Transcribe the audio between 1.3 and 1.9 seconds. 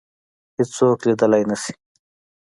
نه شي